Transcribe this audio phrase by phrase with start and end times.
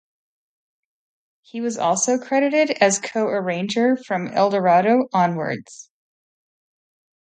[1.43, 5.91] He was also credited as co-arranger from "Eldorado" onwards.